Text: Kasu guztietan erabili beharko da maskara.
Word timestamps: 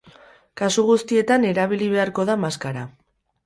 Kasu 0.61 0.85
guztietan 0.87 1.47
erabili 1.51 1.93
beharko 1.95 2.29
da 2.33 2.41
maskara. 2.49 2.91